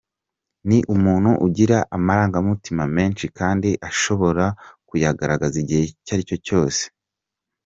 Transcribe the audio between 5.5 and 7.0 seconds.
igihe icyo aricyo cyose.